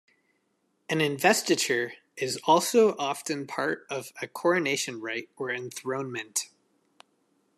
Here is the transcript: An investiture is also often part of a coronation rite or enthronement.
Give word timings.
An 0.89 0.99
investiture 0.99 1.93
is 2.17 2.39
also 2.45 2.95
often 2.97 3.45
part 3.45 3.85
of 3.87 4.07
a 4.19 4.27
coronation 4.27 4.99
rite 4.99 5.29
or 5.37 5.51
enthronement. 5.51 6.49